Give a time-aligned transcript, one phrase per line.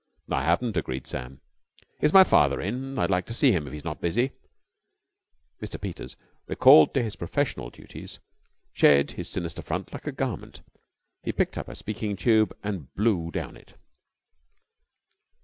[0.31, 1.41] "I haven't," agreed Sam.
[2.01, 2.97] "Is my father in?
[2.97, 4.31] I'd like to see him if he's not busy."
[5.61, 5.79] Mr.
[5.79, 6.15] Peters,
[6.47, 8.19] recalled to his professional duties,
[8.73, 10.63] shed his sinister front like a garment.
[11.21, 13.75] He picked up a speaking tube and blew down it.